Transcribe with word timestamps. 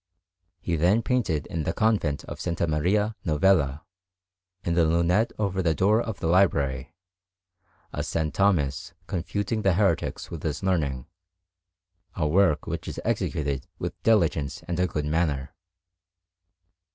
He 0.61 0.77
then 0.77 1.03
painted 1.03 1.45
in 1.45 1.61
the 1.61 1.73
Convent 1.75 2.23
of 2.25 2.39
S. 2.43 2.59
Maria 2.67 3.15
Novella, 3.23 3.85
in 4.63 4.73
the 4.73 4.83
lunette 4.83 5.31
over 5.37 5.61
the 5.61 5.75
door 5.75 6.01
of 6.01 6.19
the 6.19 6.25
library, 6.25 6.95
a 7.93 7.99
S. 7.99 8.17
Thomas 8.33 8.95
confuting 9.05 9.61
the 9.61 9.73
heretics 9.73 10.31
with 10.31 10.41
his 10.41 10.63
learning, 10.63 11.05
a 12.15 12.27
work 12.27 12.65
which 12.65 12.87
is 12.87 12.99
executed 13.05 13.67
with 13.77 14.01
diligence 14.01 14.63
and 14.63 14.79
a 14.79 14.87
good 14.87 15.05
manner. 15.05 15.53